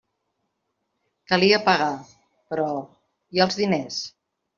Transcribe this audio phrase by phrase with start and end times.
[1.31, 1.89] Calia pagar;
[2.53, 2.71] però...
[3.37, 4.01] i els diners?